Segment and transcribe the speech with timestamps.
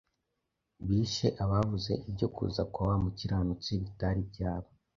[0.87, 4.69] Bishe abavuze ibyo kuza kwa wa mukiranutsi bitari byaba,